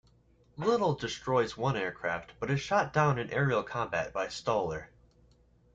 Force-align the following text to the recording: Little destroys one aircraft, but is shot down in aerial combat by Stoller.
Little 0.57 0.95
destroys 0.95 1.55
one 1.57 1.77
aircraft, 1.77 2.33
but 2.39 2.49
is 2.49 2.59
shot 2.59 2.91
down 2.91 3.19
in 3.19 3.29
aerial 3.29 3.61
combat 3.61 4.11
by 4.11 4.29
Stoller. 4.29 4.89